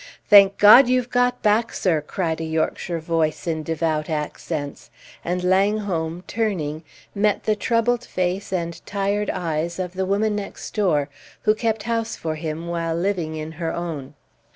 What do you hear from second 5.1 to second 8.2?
and Langholm, turning, met the troubled